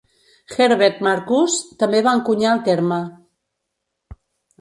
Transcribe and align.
Herbert 0.53 1.01
Marcuse 1.07 1.59
també 1.83 1.99
va 2.07 2.13
encunyar 2.19 2.55
el 2.57 2.63
terme. 2.69 2.99